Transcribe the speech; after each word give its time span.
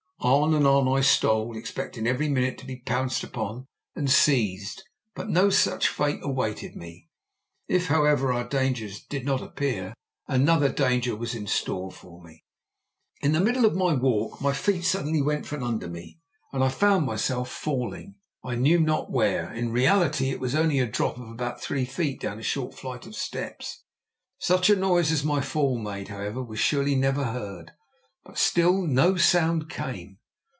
On 0.23 0.53
and 0.53 0.67
on 0.67 0.87
I 0.87 1.01
stole, 1.01 1.57
expecting 1.57 2.05
every 2.05 2.29
moment 2.29 2.59
to 2.59 2.65
be 2.67 2.75
pounced 2.85 3.23
upon 3.23 3.65
and 3.95 4.07
seized; 4.07 4.83
but 5.15 5.31
no 5.31 5.49
such 5.49 5.87
fate 5.87 6.19
awaited 6.21 6.75
me. 6.75 7.09
If, 7.67 7.87
however, 7.87 8.31
our 8.31 8.47
jailers 8.47 9.01
did 9.03 9.25
not 9.25 9.41
appear, 9.41 9.95
another 10.27 10.69
danger 10.69 11.15
was 11.15 11.33
in 11.33 11.47
store 11.47 11.91
for 11.91 12.21
me. 12.21 12.45
In 13.21 13.31
the 13.31 13.39
middle 13.39 13.65
of 13.65 13.75
my 13.75 13.95
walk 13.95 14.39
my 14.39 14.53
feet 14.53 14.83
suddenly 14.83 15.23
went 15.23 15.47
from 15.47 15.63
under 15.63 15.87
me, 15.87 16.19
and 16.53 16.63
I 16.63 16.69
found 16.69 17.07
myself 17.07 17.49
falling 17.49 18.13
I 18.43 18.53
knew 18.53 18.79
not 18.79 19.09
where. 19.11 19.51
In 19.51 19.71
reality 19.71 20.29
it 20.29 20.39
was 20.39 20.53
only 20.53 20.77
a 20.77 20.85
drop 20.85 21.17
of 21.17 21.29
about 21.29 21.59
three 21.63 21.83
feet 21.85 22.19
down 22.21 22.37
a 22.37 22.43
short 22.43 22.75
flight 22.75 23.07
of 23.07 23.15
steps. 23.15 23.83
Such 24.37 24.69
a 24.69 24.75
noise 24.75 25.11
as 25.11 25.23
my 25.23 25.41
fall 25.41 25.79
made, 25.79 26.09
however, 26.09 26.43
was 26.43 26.59
surely 26.59 26.93
never 26.93 27.23
heard, 27.23 27.71
but 28.23 28.37
still 28.37 28.83
no 28.85 29.15
sound 29.17 29.67
came. 29.67 30.15